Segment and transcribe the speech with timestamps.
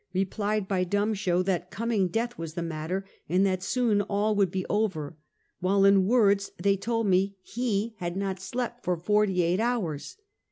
[0.13, 4.49] replied by dumb show that coming death was the matter, and that soon all would
[4.49, 5.15] be over;
[5.59, 10.17] while in words they told me he had not slept for forty eight hours.